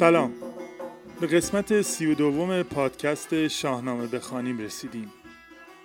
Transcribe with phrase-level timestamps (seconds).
[0.00, 0.32] سلام.
[1.20, 5.12] به قسمت سی و دوم پادکست شاهنامه بخوانیم رسیدیم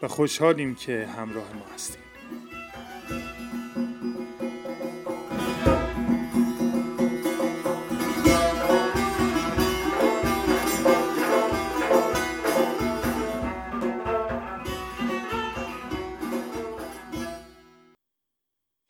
[0.02, 2.05] و خوشحالیم که همراه ما هستیم.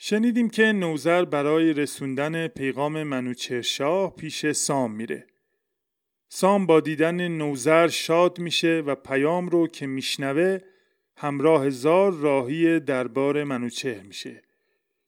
[0.08, 5.28] شنیدیم که نوزر برای رسوندن پیغام منوچهر شاه پیش سام میره.
[6.30, 10.60] سام با دیدن نوزر شاد میشه و پیام رو که میشنوه
[11.18, 14.42] همراه زار راهی دربار منوچهر میشه.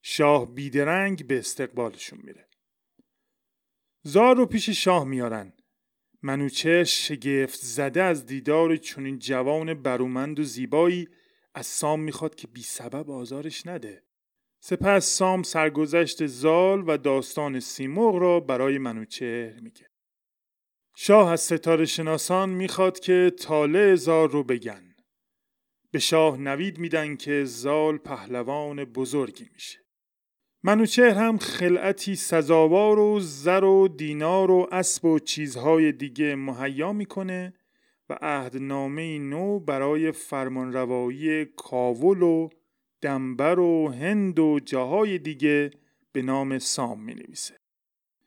[0.01, 2.47] شاه بیدرنگ به استقبالشون میره.
[4.03, 5.53] زار رو پیش شاه میارن.
[6.21, 11.07] منوچهر شگفت زده از دیدار چنین جوان برومند و زیبایی
[11.53, 14.06] از سام می‌خواد که بی سبب آزارش نده.
[14.59, 19.87] سپس سام سرگذشت زال و داستان سیمرغ را برای منوچهر میگه.
[20.95, 24.95] شاه از ستاره شناسان می‌خواد که طالع زال رو بگن.
[25.91, 29.79] به شاه نوید میدن که زال پهلوان بزرگی میشه.
[30.63, 37.53] منوچهر هم خلعتی سزاوار و زر و دینار و اسب و چیزهای دیگه مهیا می‌کنه
[38.09, 42.49] و عهدنامه نو برای فرمانروایی کاول و
[43.01, 45.71] دنبر و هند و جاهای دیگه
[46.11, 47.57] به نام سام می نویسه.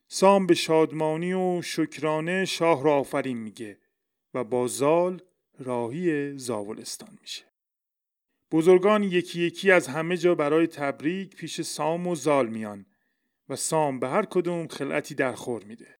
[0.08, 3.78] سام به شادمانی و شکرانه شاه را آفرین میگه
[4.34, 5.22] و با زال
[5.58, 7.44] راهی زاولستان میشه.
[8.52, 12.86] بزرگان یکی یکی از همه جا برای تبریک پیش سام و زال میان
[13.48, 15.98] و سام به هر کدوم خلعتی در خور میده.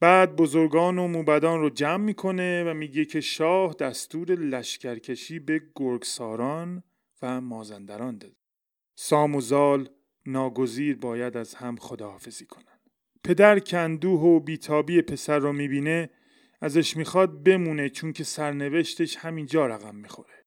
[0.00, 6.82] بعد بزرگان و موبدان رو جمع می‌کنه و میگه که شاه دستور لشکرکشی به گرگساران
[7.22, 8.36] و مازندران داد.
[8.94, 9.88] سام و زال
[10.26, 12.80] ناگزیر باید از هم خداحافظی کنند.
[13.24, 16.10] پدر کندوه و بیتابی پسر را می‌بینه
[16.60, 20.46] ازش می‌خواد بمونه چون که سرنوشتش همینجا رقم می‌خوره.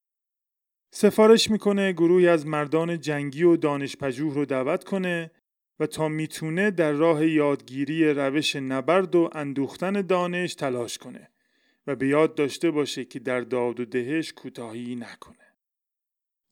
[0.92, 5.32] سفارش می‌کنه گروهی از مردان جنگی و دانش پژوه رو دعوت کنه
[5.80, 11.30] و تا می‌تونه در راه یادگیری روش نبرد و اندوختن دانش تلاش کنه
[11.88, 15.53] و به یاد داشته باشه که در داد و دهش کوتاهی نکنه.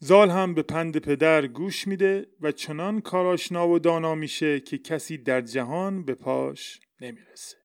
[0.03, 5.17] زال هم به پند پدر گوش میده و چنان کاراشنا و دانا میشه که کسی
[5.17, 7.57] در جهان به پاش نمی‌رسه.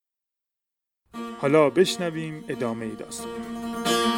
[1.40, 4.15] حالا بشنویم ادامه داستان.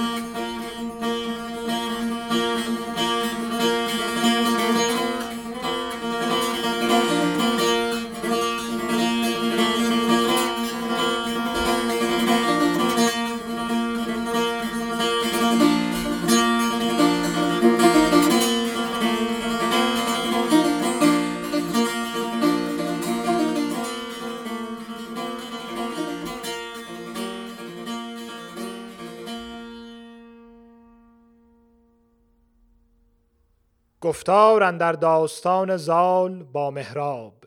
[34.19, 37.45] گفتار در داستان زال با مهراب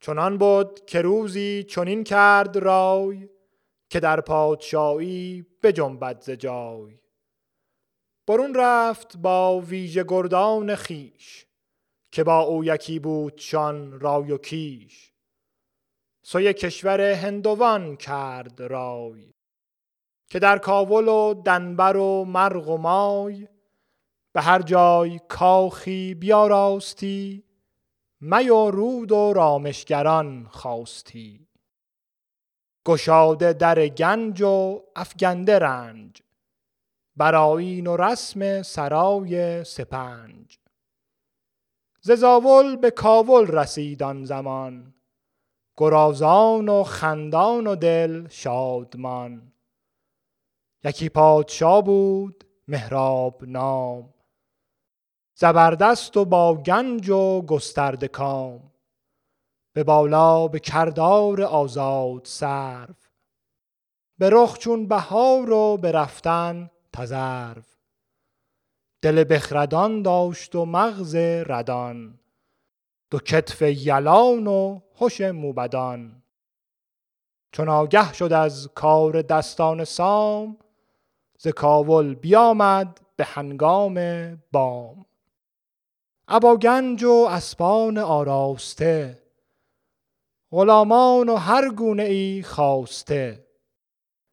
[0.00, 3.28] چنان بود که روزی چنین کرد رای
[3.90, 6.98] که در پادشاهی بجنبد ز جای.
[8.26, 11.46] برون رفت با ویژه گردان خیش
[12.12, 15.12] که با او یکی بودشان رای و کیش.
[16.22, 19.32] سوی کشور هندوان کرد رای
[20.30, 23.48] که در کاول و دنبر و مرغ و مای
[24.32, 27.44] به هر جای کاخی بیاراستی
[28.20, 31.48] می و رود و رامشگران خواستی.
[32.86, 36.22] گشاده در گنج و افگنده رنج
[37.16, 40.58] برایین و رسم سرای سپنج.
[42.00, 44.94] ز زاول به کاول رسید زمان
[45.76, 49.52] گرازان و خندان و دل شادمان.
[50.84, 54.14] یکی پادشاه بود مهراب نام.
[55.40, 58.72] زبردست و با گنج و گسترده کام.
[59.72, 62.94] به بالا به کردار آزاد سرو.
[64.18, 67.62] به رخ چون بهار و به رفتن تزرو
[69.02, 71.14] دل بخردان داشت و مغز
[71.46, 72.20] ردان.
[73.10, 76.22] دو کتف یلان و خوش موبدان.
[77.52, 80.58] چون آگه شد از کار دستان سام
[81.38, 83.96] ز کاول بیامد به هنگام
[84.52, 85.07] بام.
[86.28, 89.22] ابا گنج و اسپان آراسته
[90.50, 93.46] غلامان و هر گونه ای خواسته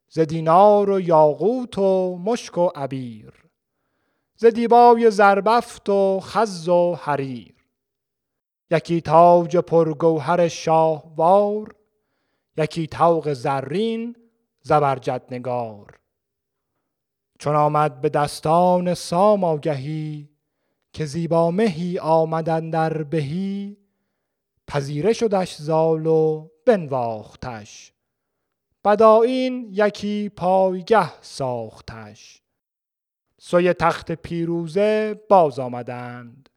[0.10, 3.46] ز دینار و یاقوت و مشک و عبیر
[4.38, 7.56] ز دیبای زربفت و خز و حریر.
[8.72, 11.76] یکی تاج پرگوهر شاهوار
[12.58, 14.16] یکی طوق زرین
[14.62, 16.00] زبرجد نگار.
[17.40, 20.35] چون آمد به دستان سام آگهی
[20.96, 23.78] که زیبا مهی آمدن در بهی
[24.68, 27.94] پذیره شدش زال و بنواختش.
[28.86, 32.42] بدایین یکی پایگه ساختش.
[33.42, 36.50] سوی تخت پیروزه باز آمدند.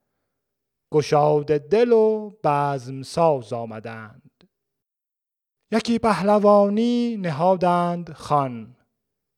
[0.92, 4.44] گشاد دل و بزم ساز آمدند.
[5.72, 8.76] یکی پهلوانی نهادند خان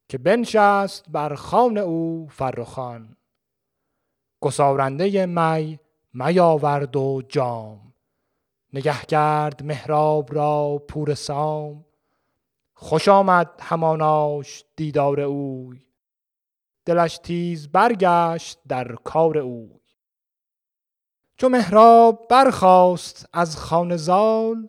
[0.09, 3.17] که بنشست بر خان او فرخان.
[4.41, 5.81] گسارنده می
[6.15, 7.95] می آورد و جام.
[8.73, 11.85] نگه کرد مهراب را پور سام.
[12.75, 15.87] خوش آمد هماناش دیدار اوی.
[16.85, 19.81] دلش تیز برگشت در کار اوی.
[21.37, 24.69] چو مهراب برخاست از خان زال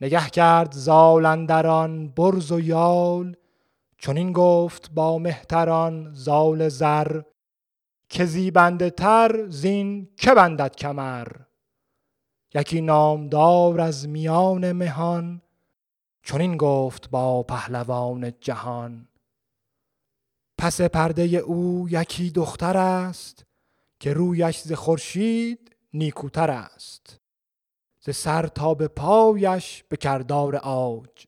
[0.00, 3.36] نگه کرد زال اندران برز و یال.
[3.98, 7.22] چنین گفت با مهتران زال زر
[8.12, 11.28] که زیبنده تر زین که بندد کمر؟
[12.54, 15.42] یکی نامدار از میان مهان
[16.22, 19.08] چنین گفت با پهلوان جهان.
[20.58, 23.44] پس پرده او یکی دختر است
[24.00, 27.20] که رویش ز خورشید نیکوتر است.
[28.00, 31.26] ز سر تا به پایش به کردار آج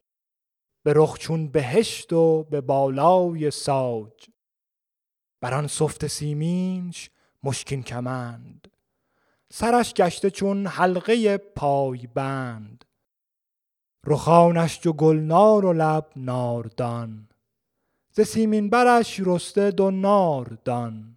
[0.82, 4.33] به رخ چون بهشت و به بالای ساج.
[5.44, 7.10] بر آن سفت سیمینش
[7.42, 8.68] مشکین کمند.
[9.50, 12.84] سرش گشته چون حلقه پای بند.
[14.04, 17.28] رخانش جو گلنار و لب ناردان.
[18.10, 21.16] ز سیمین برش رسته دو ناردان.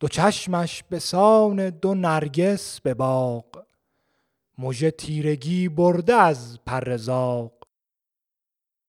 [0.00, 3.64] دو چشمش به سان دو نرگس به باغ.
[4.58, 7.52] مژه تیرگی برده از پر زاغ.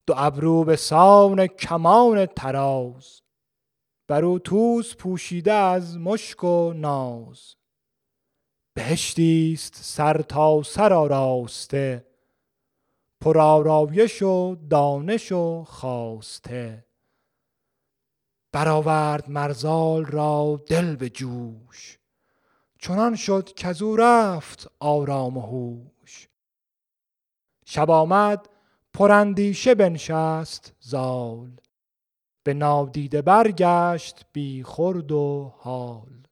[0.08, 3.22] دو ابرو به سان کمان طراز.
[4.08, 7.56] بر او توز پوشیده از مشک و ناز.
[8.74, 12.06] بهشتی است سر تا سر آراسته
[13.22, 16.86] پر آرایش و دانش و خواسته.
[18.52, 22.00] برآورد مر زال را دل به جوش
[22.80, 26.28] چنان شد کز او رفت آرام و هوش.
[27.66, 28.50] شب آمد
[28.94, 31.52] پراندیشه بنشست زال.
[32.48, 36.28] به نادیده برگشت بی خورد و حال.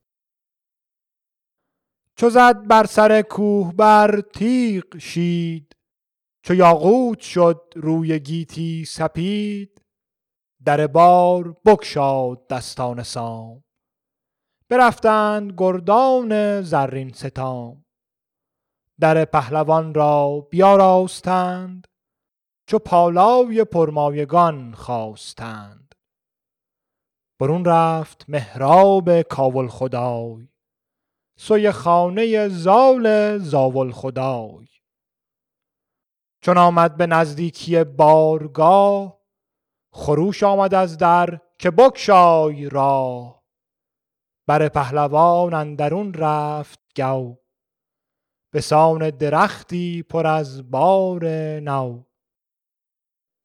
[2.16, 5.76] چو زد بر سر کوه بر تیغ شید
[6.44, 9.82] چو یاقوت شد روی گیتی سپید
[10.66, 13.64] در بار بگشاد دستان سام.
[14.70, 17.86] برفتند گردان زرین ستام
[19.00, 21.88] در پهلوان را بیاراستند
[22.68, 25.85] چو پالای پرمایگان خواستند.
[27.40, 30.48] برون رفت مهراب کاول خدای
[31.38, 34.68] سوی خانه زال زاول خدای
[36.42, 39.22] چون آمد به نزدیکی بارگاه
[39.92, 43.44] خروش آمد از در که بگشای راه.
[44.48, 47.38] بر پهلوان اندرون رفت گو
[48.54, 51.26] به سان درختی پر از بار
[51.60, 52.04] نو.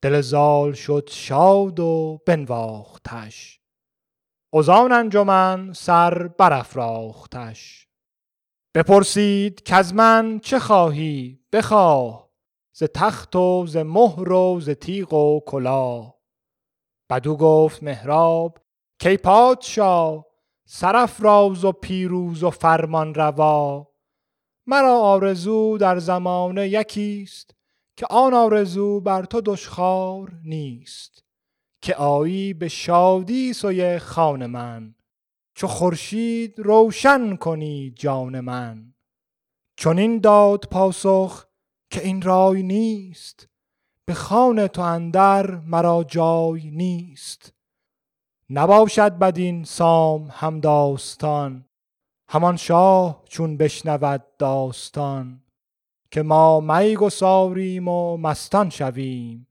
[0.03, 3.60] دل زال شد شاد و بنواختش.
[4.53, 7.89] غزان انجمن سر برافراختش.
[8.75, 12.31] بپرسید کز من چه خواهی؟ بخواه.
[12.73, 16.15] ز تخت و ز مهر و ز تیغ و کلاه.
[17.11, 18.59] بدو گفت مهراب
[19.03, 20.27] کای پادشاه؟
[20.67, 23.91] سرافراز و پیروز و فرمان روا.
[24.67, 27.55] مرا آرزو در زمانه یکی است
[27.97, 31.25] که آن آرزو بر تو دشخوار نیست.
[31.83, 34.95] که آیی به شادی سوی خان من
[35.55, 38.95] چو خورشید روشن کنی جان من.
[39.77, 41.47] چنین داد پاسخ
[41.91, 43.49] که این رای نیست
[44.05, 47.53] به خان تو اندر مرا جای نیست.
[48.51, 51.65] نباشد بدین سام هم داستان
[52.29, 55.43] همان شاه چون بشنود داستان
[56.11, 59.47] که ما می گساریم و مستان شویم.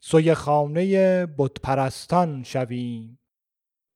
[0.00, 3.18] سوی خانه بتپرستان شویم.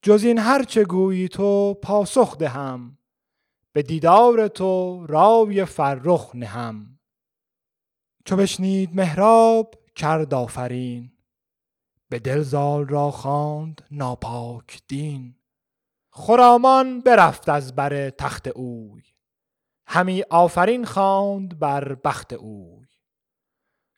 [0.03, 2.99] جز این هرچه گویی تو پاسخ دهم.
[3.73, 6.99] به دیدار تو رای فرخ نهم.
[8.25, 11.13] چو بشنید مهراب کرد آفرین.
[12.09, 15.35] به دل زال را خواند ناپاک دین.
[16.13, 19.03] خرامان برفت از بر تخت اوی.
[19.87, 22.87] همی آفرین خواند بر بخت اوی.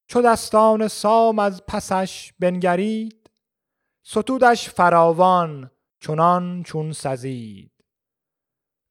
[0.06, 3.30] چو دستان سام از پسش بنگرید
[4.04, 7.72] ستودش فراوان چنان چون سزید.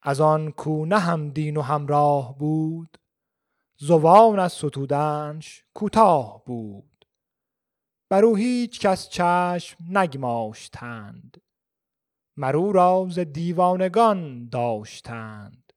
[0.02, 2.98] از آن کو نه هم دین و همراه بود
[3.78, 7.06] زوان از ستودنش کوتاه بود.
[8.10, 11.42] بر او هیچ کس چشم نگماشتند
[12.38, 15.74] مرو را ز دیوانگان داشتند.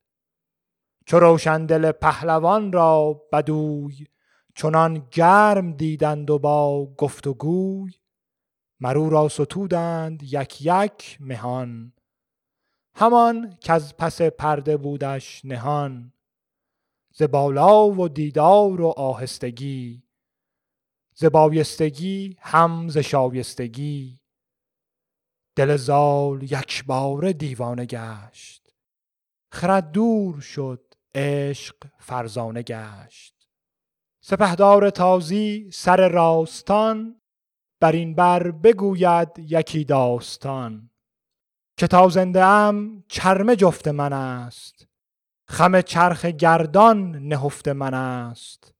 [1.05, 4.07] چو روشندل پهلوان را بدوی
[4.55, 7.93] چنان گرم دیدند و با گفت و گوی
[8.79, 11.93] مرو را ستودند یک یک مهان.
[12.95, 16.13] همان از پس پرده بودش نهان.
[17.13, 20.03] ز بالا و دیدار و آهستگی.
[21.13, 24.19] ز بایستگی هم ز شایستگی.
[25.55, 28.73] دل زال یک بار دیوانه گشت.
[29.51, 33.34] خرد دور شد عشق فرزانه گشت.
[34.27, 37.21] سپهدار تازی سر راستان
[37.81, 40.89] بر این بر بگوید یکی داستان.
[41.77, 44.87] که تا زنده ام چرم جفت من است
[45.47, 48.73] خم چرخ گردان نهفته من است.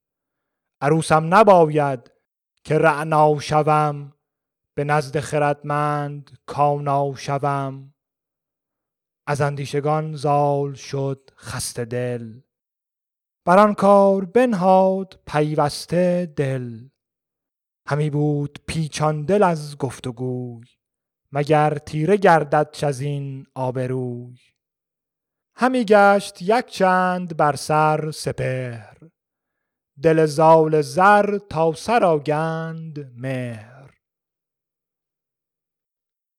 [0.82, 2.12] عروسم نباید
[2.64, 4.14] که رعنا شوم
[4.74, 7.94] به نزد خردمند کانا شوم.
[9.28, 12.40] از اندیشگان زال شد خسته دل.
[13.48, 16.88] بر آن کار بنهاد پیوسته دل.
[17.88, 20.66] همی بود پیچان دل از گفت و گوی
[21.32, 24.38] مگر تیره گردد از این آبروی.
[25.56, 28.98] همی گشت یک چند بر سر سپهر
[30.04, 33.94] دل زال زر تا سر آگند مهر.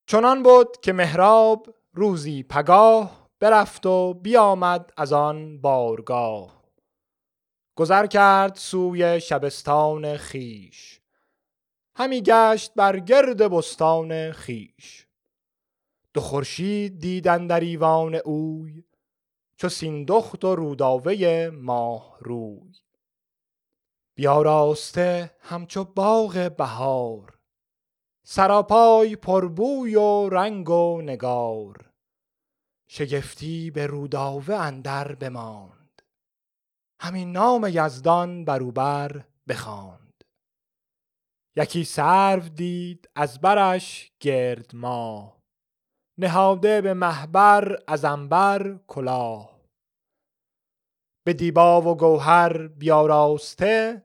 [0.09, 6.56] چنان بود که مهراب روزی پگاه برفت و بیامد از آن بارگاه.
[7.77, 11.01] گذر کرد سوی شبستان خیش
[11.97, 15.07] همی گشت بر گرد بستان خیش
[16.15, 18.85] دو خورشید دیدن در ایوان اوی
[19.57, 22.75] چو سیندخت و روداوه ماه روی.
[24.15, 27.39] بیاراسته همچو باغ بهار
[28.25, 31.91] سراپای پربوی و رنگ و نگار.
[32.89, 35.76] شگفتی به روداوه اندر بماند
[37.01, 40.25] همین نام یزدان بروبر بخواند.
[41.57, 45.43] یکی سرو دید از برش گرد ماه.
[46.19, 49.61] نهاده به محبر از انبر کلاه.
[51.27, 54.03] به دیبا و گوهر بیاراسته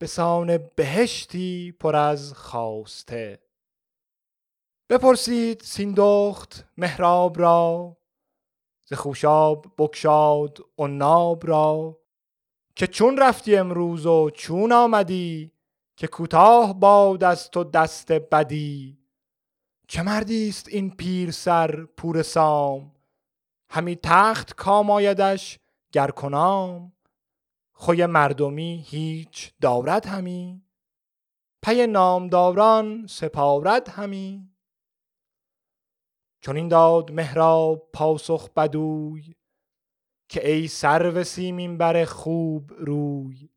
[0.00, 3.42] به سان بهشتی پر از خواسته
[4.90, 7.96] بپرسید سیندخت مهراب را
[8.84, 12.03] ز خوشاب بگشاد عناب را.
[12.76, 15.52] که چون رفتی امروز و چون آمدی
[15.96, 18.98] که کوتاه باد از تو دست بدی.
[19.88, 22.92] چه مردی است این پیر سر پور سام؟
[23.70, 25.58] همی تخت کام آیدش
[25.92, 26.92] گر کنام.
[27.72, 30.62] خوی مردمی هیچ دارد همی.
[31.62, 34.48] پی نامداران سپارد همی.
[36.40, 39.34] چون این داد مهراب پاسخ بدوی
[40.28, 43.48] که ای سرو سیمین بر خوب روی.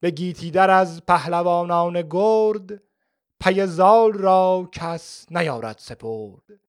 [0.00, 2.82] به گیتی در از پهلوانان گرد
[3.40, 6.60] پی زال را کس نیارد سپرد.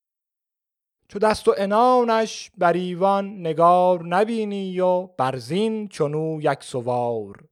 [1.08, 7.44] چو دست و انانش بر ایوان نگار نبینی و برزین چونو یک سوار.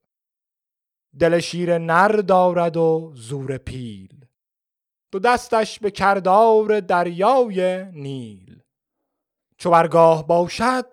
[1.18, 4.24] دل شیر نر دارد و زور پیل.
[5.12, 8.62] دو دستش به کردار دریای نیل.
[9.56, 10.86] چو برگاه باشد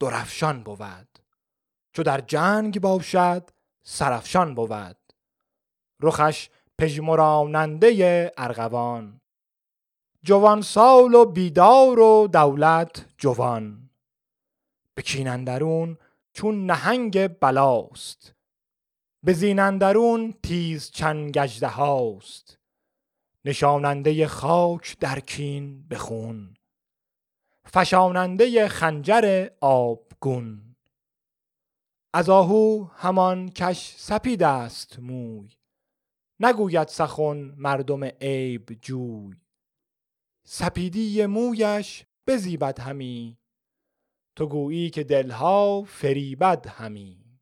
[0.00, 1.18] درفشان بود.
[1.92, 3.50] چو در جنگ باشد
[3.82, 4.96] سرفشان بود.
[6.02, 6.48] رخش
[6.78, 9.20] پژمراننده ارغوان.
[10.22, 13.90] جوان سال و بیدار و دولت جوان.
[14.94, 15.28] به کین
[16.32, 18.34] چون نهنگ بلاست.
[19.22, 19.58] به زین
[20.42, 22.58] تیز چنگ هاست
[23.44, 26.56] نشاننده خاک در کین بخون.
[27.74, 30.76] فشاننده خنجر آبگون.
[32.12, 35.48] از آهو همان کش سپید است موی.
[36.40, 39.36] نگوید سخن مردم عیب جوی.
[40.44, 43.38] سپیدی مویش بزیبد همی.
[44.36, 47.40] تو گویی که دلها فریبد همی.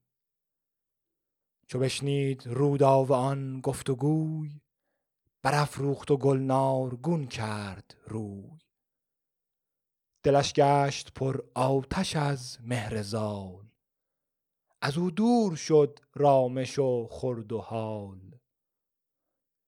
[1.67, 4.61] چو بشنید روداو آن گفت و گوی
[5.43, 8.63] برافروخت و گلنار گون کرد روی.
[10.23, 13.67] دلش گشت پر آتش از مهر زال.
[14.83, 18.21] از او دور شد رامش و خورد و حال.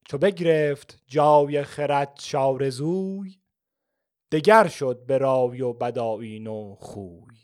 [0.08, 3.40] چو بگرفت جای خرد شارزوی
[4.32, 7.36] دگر شد به رای و بدایین و خوی.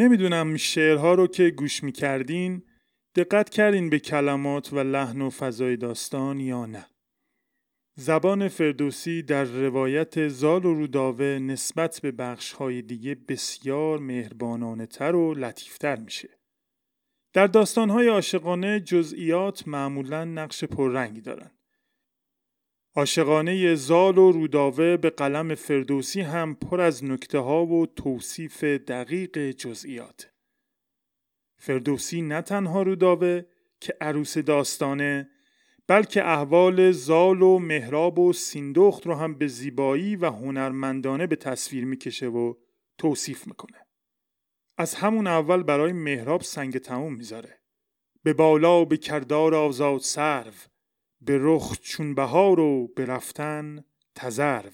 [0.00, 2.62] نمی‌دونم شعرها رو که گوش می‌کردین
[3.14, 6.86] دقت کردین به کلمات و لحن و فضای داستان یا نه
[7.94, 15.34] زبان فردوسی در روایت زال و روداوه نسبت به بخشهای دیگه بسیار مهربانانه تر و
[15.34, 16.28] لطیفتر میشه.
[17.32, 21.50] در داستانهای عاشقانه جزئیات معمولا نقش پررنگی دارن.
[22.96, 29.50] عاشقانه زال و روداوه به قلم فردوسی هم پر از نکته ها و توصیف دقیق
[29.50, 30.30] جزئیات.
[31.58, 33.42] فردوسی نه تنها روداوه
[33.80, 35.30] که عروس داستانه
[35.86, 41.84] بلکه احوال زال و مهراب و سیندخت رو هم به زیبایی و هنرمندانه به تصویر
[41.84, 42.54] می‌کشه و
[42.98, 43.86] توصیف می‌کنه.
[44.78, 47.60] از همون اول برای مهراب سنگ تموم می‌ذاره.
[48.22, 50.52] به بالا و به کردار آزاد سرو
[51.20, 53.84] به رخ چون بهار و به رفتن
[54.14, 54.70] تزرو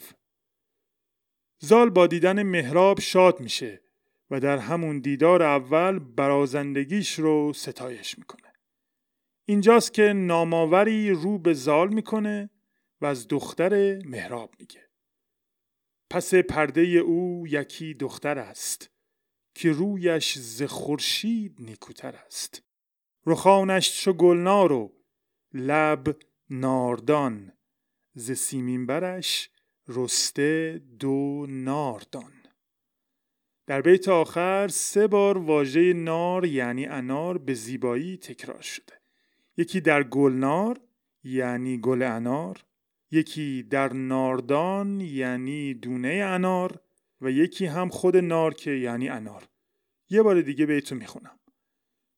[1.59, 3.83] زال با دیدن مهراب شاد میشه
[4.31, 8.53] و در همون دیدار اول برازندگیش رو ستایش می‌کنه.
[9.45, 12.51] اینجاست که ناماوری رو به زال می‌کنه
[13.01, 14.89] و از دختر مهراب میگه.
[16.11, 18.91] پس پرده او یکی دختر است
[19.55, 22.63] که رویش ز خورشید نیکوتر است.
[23.27, 24.93] رخانش چو گلنار و
[25.53, 26.17] لب
[26.51, 27.53] ناردان.
[28.15, 29.51] ز سیمین برش
[29.89, 32.33] رسته دو ناردان.
[33.67, 38.93] در بیت آخر سه بار واژه نار یعنی انار به زیبایی تکرار شده.
[39.57, 40.81] یکی در گلنار
[41.25, 42.65] یعنی گل انار
[43.11, 46.81] یکی در ناردان یعنی دونه انار
[47.21, 49.49] و یکی هم خود نار که یعنی انار.
[50.11, 51.39] یه بار دیگه بیتو می‌خونم.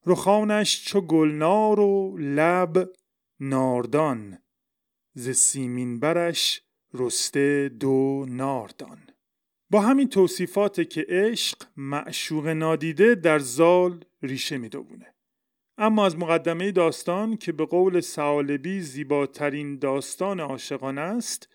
[0.07, 2.91] رخانش چو گلنار و لب
[3.41, 4.39] ناردان.
[5.15, 6.63] ز سیمین برش
[6.95, 8.99] رسته دو ناردان.
[9.71, 15.15] با همین توصیفات که عشق معشوق نادیده در زال ریشه می‌دونه
[15.79, 21.49] اما از مقدمه داستان که به قول سالبی زیباترین داستان عاشقانه است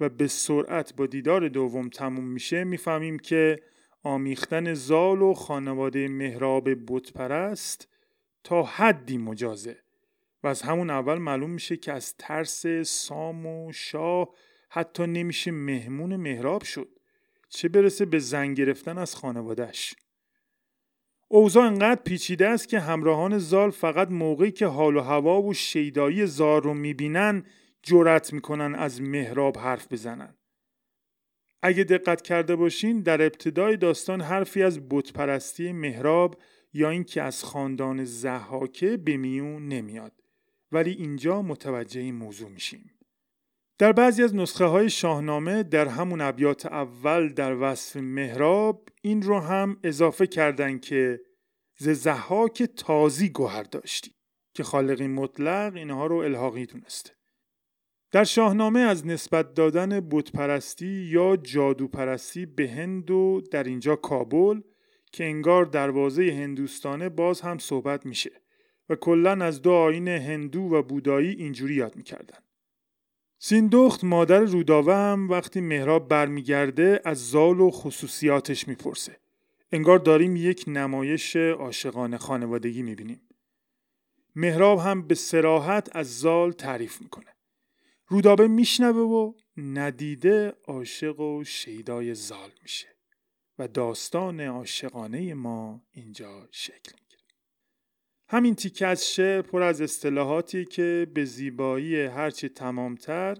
[0.00, 3.62] و به سرعت با دیدار دوم تموم میشه می‌فهمیم که
[4.02, 7.88] آمیختن زال و خانواده مهراب بتپرست
[8.44, 9.83] تا حدی مجازه.
[10.44, 14.28] و از همون اول معلوم میشه که از ترس سام و شاه
[14.70, 16.88] حتی نمیشه مهمون مهراب شد.
[17.48, 19.94] چه برسه به زنگ گرفتن از خانوادهش
[21.28, 26.26] اوضاع انقدر پیچیده است که همراهان زال فقط موقعی که حال و هوا و شیدایی
[26.26, 27.44] زار رو می‌بینن
[27.82, 30.34] جرأت می‌کنن از مهراب حرف بزنن.
[31.62, 36.40] اگه دقت کرده باشین در ابتدای داستان حرفی از بتپرستی مهراب
[36.72, 40.23] یا اینکه از خاندان زحاکه به میون نمیاد.
[40.72, 42.90] ولی اینجا متوجه این موضوع میشیم.
[43.78, 49.38] در بعضی از نسخه های شاهنامه در همون ابیات اول در وصف مهراب این رو
[49.38, 51.20] هم اضافه کردن که
[51.78, 54.14] ز زحاک تازی گوهر داشتی
[54.54, 57.10] که خالقی مطلق اینها رو الحاقی دونسته.
[58.12, 64.60] در شاهنامه از نسبت دادن بتپرستی یا جادوپرستی به هند و در اینجا کابل
[65.12, 68.43] که انگار دروازه هندوستانه باز هم صحبت میشه.
[68.88, 72.38] و کلا از دو آین هندو و بودایی اینجوری یاد می‌کردن.
[73.38, 79.16] سیندخت مادر روداوه هم وقتی مهراب برمیگرده از زال و خصوصیاتش می‌پرسه.
[79.72, 83.20] انگار داریم یک نمایش عاشقانه خانوادگی می‌بینیم.
[84.36, 87.34] مهراب هم به سراحت از زال تعریف می‌کنه.
[88.06, 92.88] رودابه میشنوه و ندیده عاشق و شیدای زال میشه
[93.58, 96.92] و داستان عاشقانه ما اینجا شکل
[98.34, 103.36] همین تیکه از شعر پر از اصطلاحاتی که به زیبایی هرچی تمامتر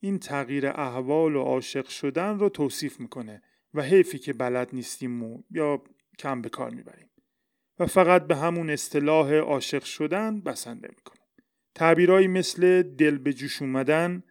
[0.00, 3.42] این تغییر احوال و عاشق شدن رو توصیف می‌کنه
[3.74, 5.82] و حیفی که بلد نیستیم و یا
[6.18, 7.10] کم به کار می‌بریم.
[7.78, 11.20] و فقط به همون اصطلاح عاشق شدن بسنده می‌کنه.
[11.74, 14.22] تعبیرهایی مثل دل به جوش اومدن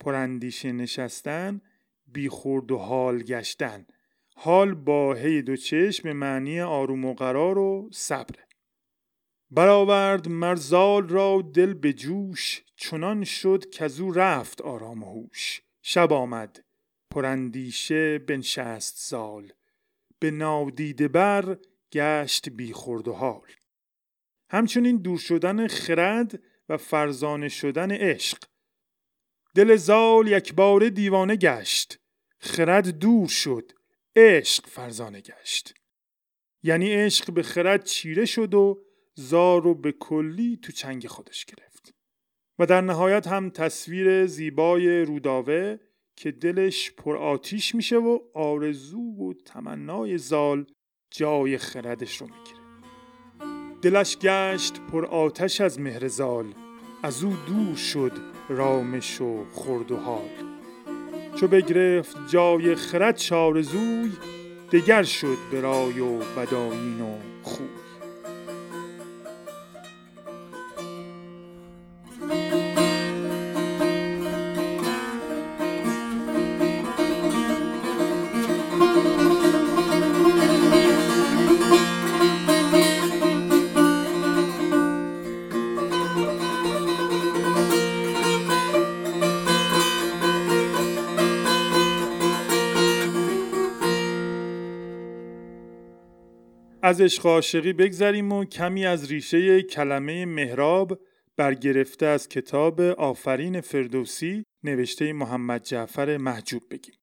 [0.00, 1.60] پراندیشه نشستن
[2.06, 3.86] بیخورد و حال گشتن.
[4.34, 8.51] حال با هی دو چشم به معنی آروم و قرار و صبره
[9.54, 15.62] برآورد مرزال را دل به جوش چنان شد که او رفت آرام و هوش.
[15.82, 16.64] شب آمد
[17.10, 19.52] پراندیشه بنشست سال
[20.18, 21.58] به نادیده بر
[21.92, 23.48] گشت بیخورد و حال.
[24.50, 28.38] همچنین دور شدن خرد و فرزانه شدن عشق.
[29.54, 31.98] دل زال یک بار دیوانه گشت.
[32.38, 33.72] خرد دور شد
[34.16, 35.74] عشق فرزانه گشت.
[36.62, 38.84] یعنی عشق به خرد چیره شد و
[39.14, 41.94] زار رو به کلی تو چنگ خودش گرفت.
[42.58, 45.76] و در نهایت هم تصویر زیبای روداوه
[46.16, 50.66] که دلش پر آتیش میشه و آرزو و تمنای زال
[51.10, 52.62] جای خردش رو می‌گیره.
[53.82, 56.54] دلش گشت پر آتش از مهر زال.
[57.02, 58.12] از او دور شد
[58.48, 60.30] رامش و خرد و حال.
[61.40, 64.12] چو بگرفت جای خرد شارزوی
[64.72, 67.81] دگر شد برای و بدایین و خوب
[96.84, 101.00] از عشق عاشقی بگذریم و کمی از ریشه کلمه مهراب
[101.36, 106.94] برگرفته از کتاب آفرین فردوسی نوشته محمد جعفر محجوب بگیم.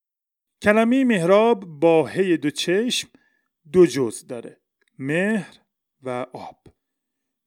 [0.62, 3.08] کلمه مهراب با هی دو چشم
[3.72, 4.60] دو جز داره.
[4.98, 5.54] مهر
[6.02, 6.58] و آب.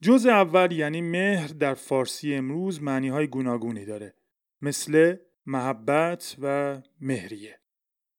[0.02, 4.14] جز اول یعنی مهر در فارسی امروز معنی های گوناگونی داره.
[4.62, 5.16] مثل
[5.46, 7.63] محبت و مهریه.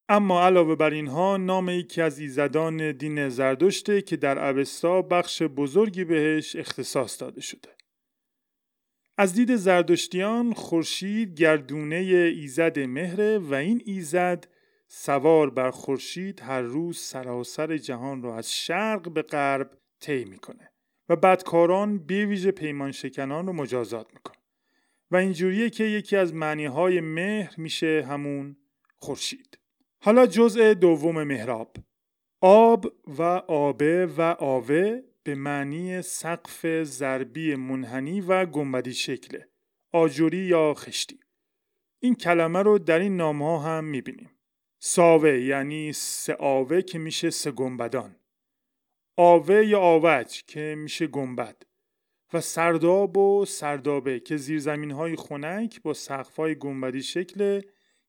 [0.09, 6.05] اما علاوه بر اینها نام یکی از ایزدان دین زردشته که در اوستا بخش بزرگی
[6.05, 7.69] بهش اختصاص داده شده.
[9.17, 11.97] از دید زردشتیان خورشید گردونه
[12.37, 14.47] ایزد مهره و این ایزد
[14.89, 20.73] سوار بر خورشید هر روز سراسر جهان را از شرق به غرب طی می‌کنه
[21.09, 24.37] و بدکاران بیویژه پیمان شکنان رو مجازات می‌کنه
[25.11, 28.57] و اینجوریه که یکی از معنی های مهر میشه همون
[28.97, 29.59] خورشید
[30.05, 31.77] حالا جزء دوم محراب.
[32.41, 39.49] آب و آبه و آوه به معنی سقف ضربی منحنی و گنبدی شکله.
[39.93, 41.21] آجوری یا خشتی.
[42.03, 44.31] این کلمه رو در این نام ها هم می‌بینیم.
[44.79, 48.17] ساوه یعنی سه آوه که میشه سه گنبدان.
[49.17, 51.63] آوه یا آوج که میشه گنبد.
[52.33, 57.61] و سرداب و سردابه که زیرزمین های خنک با سقف های گنبدی شکل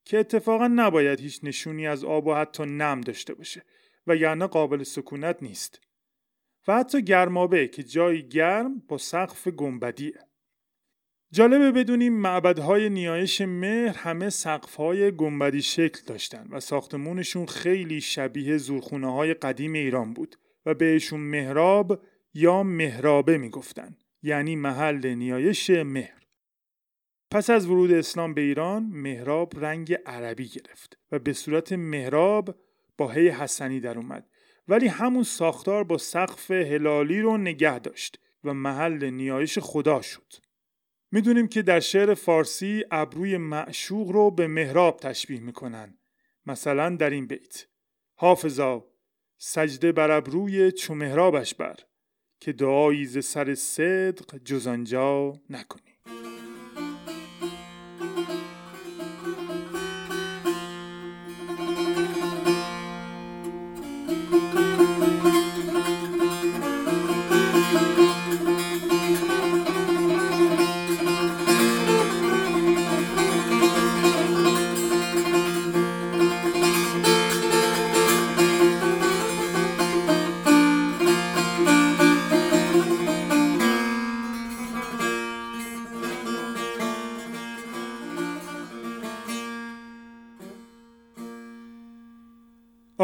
[0.06, 3.62] که اتفاقا نباید هیچ نشونی از آب و حتی نم داشته باشه
[4.06, 5.80] و یعنی قابل سکونت نیست.
[6.68, 10.14] و حتی گرمابه که جایی گرم با سقف گنبدیه.
[11.32, 19.12] جالبه بدونیم معبدهای نیایش مهر همه سقفهای گنبدی شکل داشتن و ساختمونشون خیلی شبیه زورخونه
[19.12, 22.02] های قدیم ایران بود و بهشون مهراب
[22.34, 26.25] یا مهرابه می‌گفتن یعنی محل نیایش مهر.
[27.36, 32.54] پس از ورود اسلام به ایران مهراب رنگ عربی گرفت و به صورت مهراب
[32.98, 34.28] با هی حسنی در اومد.
[34.68, 40.32] ولی همون ساختار با سقف هلالی رو نگه داشت و محل نیایش خدا شد.
[41.12, 45.98] می‌دونیم که در شعر فارسی ابروی معشوق رو به مهراب تشبیه می‌کنن.
[46.46, 47.66] مثلا در این بیت.
[48.14, 48.84] حافظا
[49.38, 51.76] سجده بر ابروی چو مهرابش بر
[52.40, 55.95] که دعایی ز سر صدق جز آنجا نکنی.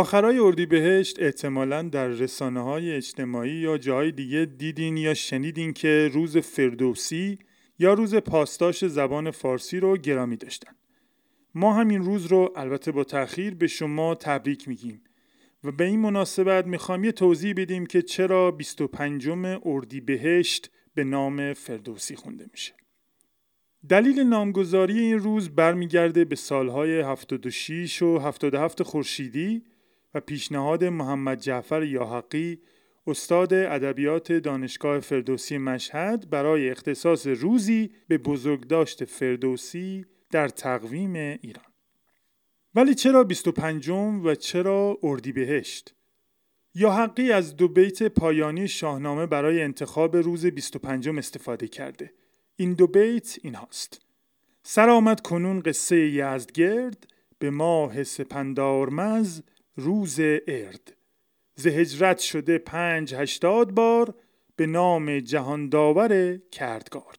[0.02, 6.36] آخرای اردیبهشت احتمالا در رسانه های اجتماعی یا جاهای دیگه دیدین یا شنیدین که روز
[6.36, 7.38] فردوسی
[7.78, 10.72] یا روز پاسداش زبان فارسی رو گرامی داشتن.
[11.54, 15.00] ما همین روز رو البته با تأخیر به شما تبریک میگیم
[15.64, 19.28] و به این مناسبت می‌خوام یه توضیح بدیم که چرا 25
[19.64, 22.74] اردیبهشت به نام فردوسی خونده میشه.
[23.88, 29.62] دلیل نامگذاری این روز برمیگرده به سالهای 76 و 77 خورشیدی
[30.14, 32.58] و پیشنهاد محمد جعفر یاحقی
[33.06, 41.64] استاد ادبیات دانشگاه فردوسی مشهد برای اختصاص روزی به بزرگداشت فردوسی در تقویم ایران.
[42.74, 43.90] ولی چرا 25
[44.24, 45.94] و چرا اردیبهشت؟
[46.74, 52.12] یا حقی از دو بیت پایانی شاهنامه برای انتخاب روز 25 استفاده کرده.
[52.56, 54.06] این دو بیت این هاست.
[54.62, 57.06] سر آمد کنون قصه یزدگرد
[57.38, 59.42] به ماه سپندارمز
[59.76, 60.96] روز ارد.
[61.54, 64.14] ز هجرت شده پنج هشتاد بار
[64.56, 67.14] به نام جهان داور کردگار.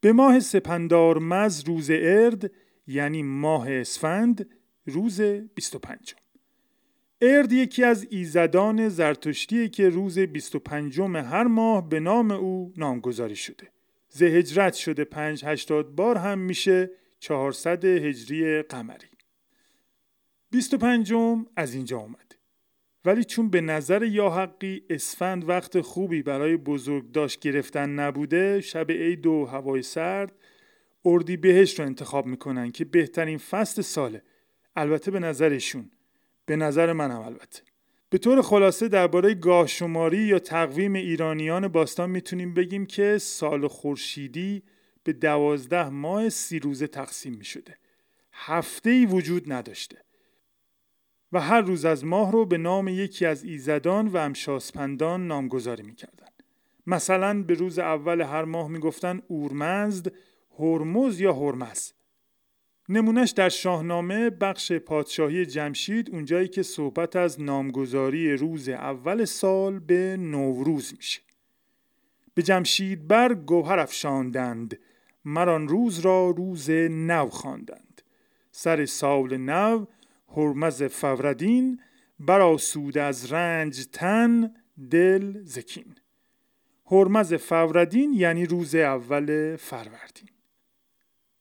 [0.00, 2.50] به ماه سپندارمز روز ارد
[2.86, 4.48] یعنی ماه اسفند
[4.86, 6.14] روز 25
[7.22, 13.68] ارد یکی از ایزدان زرتشتیه که روز 25 هر ماه به نام او نامگذاری شده.
[14.08, 19.09] زهجرت شده 580 بار هم میشه 400 هجری قمری.
[20.50, 21.14] 25
[21.56, 22.36] از اینجا اومده.
[23.04, 28.90] ولی چون به نظر یا حقی اسفند وقت خوبی برای بزرگ داشت گرفتن نبوده شب
[28.90, 30.32] عید و هوای سرد
[31.04, 34.22] اردی بهش رو انتخاب می‌کنن که بهترین فصل ساله
[34.76, 35.90] البته به نظرشون
[36.46, 37.62] به نظر من هم البته
[38.10, 44.62] به طور خلاصه درباره گاه شماری یا تقویم ایرانیان باستان می‌تونیم بگیم که سال خورشیدی
[45.04, 47.78] به دوازده ماه سی روزه تقسیم می شده.
[48.32, 49.98] هفته ای وجود نداشته.
[51.32, 56.26] و هر روز از ماه رو به نام یکی از ایزدان و امشاسپندان نامگذاری می‌کردن.
[56.86, 60.12] مثلا به روز اول هر ماه می‌گفتن اورمزد
[60.58, 61.92] هرمز یا هرمز.
[62.88, 70.16] نمونش در شاهنامه بخش پادشاهی جمشید اونجایی که صحبت از نامگذاری روز اول سال به
[70.16, 71.20] نوروز میشه.
[72.34, 74.78] به جمشید بر گوهر افشاندند.
[75.24, 78.02] مران روز را روز نو خواندند.
[78.50, 79.86] سر سال نو
[80.36, 81.80] هرمز فوردین
[82.20, 84.54] براسود از رنج تن
[84.90, 85.94] دل زکین.
[86.86, 90.28] هرمز فوردین یعنی روز اول فروردین.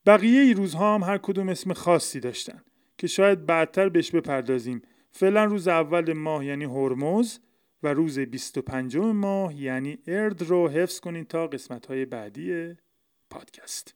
[0.05, 2.61] بقیه ای روزها هم هر کدوم اسم خاصی داشتن
[2.97, 4.81] که شاید بعدتر بهش بپردازیم.
[5.11, 7.39] فعلا روز اول ماه یعنی هرمز
[7.83, 12.75] و روز 25 ماه یعنی ارد رو حفظ کنین تا قسمت های بعدی
[13.29, 13.95] پادکست.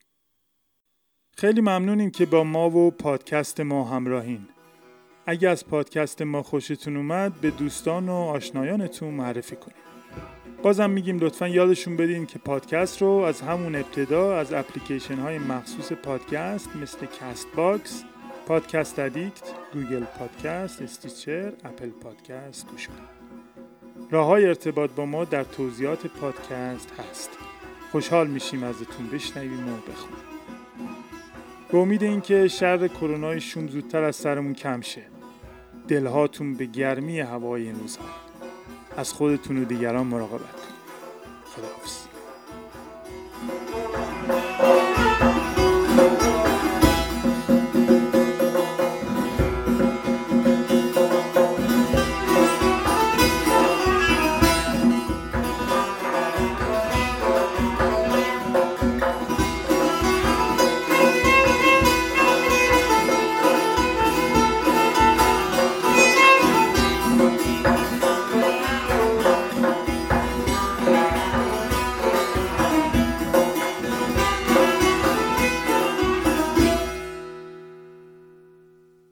[1.38, 4.48] خیلی ممنونیم که با ما و پادکست ما همراهین.
[5.26, 9.84] اگه از پادکست ما خوشتون اومد به دوستان و آشنایانتون معرفی کنید
[10.64, 15.92] بازم میگیم لطفا یادشون بدین که پادکست رو از همون ابتدا از اپلیکیشن های مخصوص
[15.92, 18.04] پادکست مثل Castbox،
[18.48, 23.24] Podcast Addict، Google Podcast، Stitcher، Apple Podcast گوش کنید.
[24.12, 27.30] راه های ارتباط با ما در توضیحات پادکست هست.
[27.92, 30.24] خوشحال میشیم ازتون بشنویم و بخونیم.
[31.72, 35.13] به امید اینکه شر کرونای شوم زودتر از سرمون کم شه.
[35.88, 38.06] دلهاتون به گرمی هوای این روزها.
[38.98, 40.74] از خودتون و دیگران مراقبت کنید
[41.46, 42.13] خداحافظ